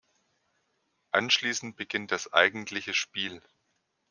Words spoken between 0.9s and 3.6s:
Anschließend beginnt das eigentliche Spiel.